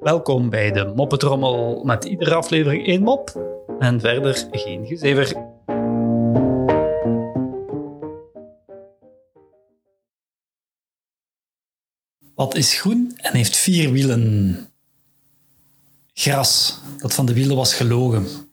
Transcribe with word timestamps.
Welkom 0.00 0.50
bij 0.50 0.72
de 0.72 0.92
Moppetrommel 0.96 1.84
met 1.84 2.04
iedere 2.04 2.34
aflevering 2.34 2.86
één 2.86 3.02
mop 3.02 3.52
en 3.78 4.00
verder 4.00 4.48
geen 4.50 4.86
gezever. 4.86 5.52
Wat 12.34 12.54
is 12.54 12.80
groen 12.80 13.12
en 13.16 13.34
heeft 13.34 13.56
vier 13.56 13.90
wielen? 13.90 14.56
Gras, 16.12 16.80
dat 16.98 17.14
van 17.14 17.26
de 17.26 17.34
wielen 17.34 17.56
was 17.56 17.74
gelogen. 17.74 18.24